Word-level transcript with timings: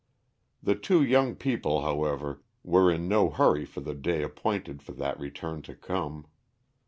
The 0.63 0.73
two 0.73 1.03
young 1.03 1.35
people, 1.35 1.83
however, 1.83 2.41
were 2.63 2.91
in 2.91 3.07
no 3.07 3.29
hurry 3.29 3.65
for 3.65 3.81
the 3.81 3.93
day 3.93 4.23
appointed 4.23 4.81
for 4.81 4.93
that 4.93 5.19
return 5.19 5.61
to 5.61 5.75
come. 5.75 6.25